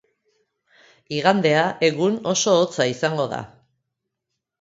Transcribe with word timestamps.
Igandea 1.17 1.65
egun 1.87 2.15
oso 2.31 2.55
hotza 2.63 2.87
izango 2.93 3.29
da. 3.35 3.43